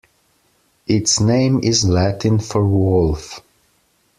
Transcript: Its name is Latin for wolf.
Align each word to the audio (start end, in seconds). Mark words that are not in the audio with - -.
Its 0.87 1.19
name 1.19 1.59
is 1.63 1.87
Latin 1.87 2.39
for 2.39 2.67
wolf. 2.67 3.39